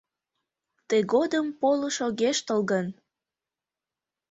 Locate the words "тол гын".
2.47-2.87